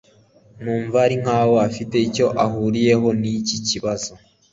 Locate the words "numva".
0.61-0.97